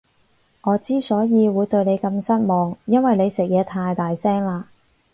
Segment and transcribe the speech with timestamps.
[0.63, 4.63] 我之所以會對你咁失望，因為你食嘢太大聲喇